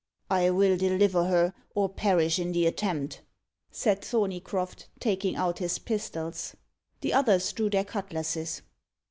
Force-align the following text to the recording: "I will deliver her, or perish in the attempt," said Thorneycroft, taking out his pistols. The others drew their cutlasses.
"I 0.31 0.49
will 0.49 0.77
deliver 0.77 1.25
her, 1.25 1.53
or 1.75 1.87
perish 1.87 2.39
in 2.39 2.53
the 2.53 2.65
attempt," 2.65 3.21
said 3.69 4.01
Thorneycroft, 4.03 4.87
taking 4.99 5.35
out 5.35 5.59
his 5.59 5.77
pistols. 5.77 6.55
The 7.01 7.13
others 7.13 7.53
drew 7.53 7.69
their 7.69 7.85
cutlasses. 7.85 8.63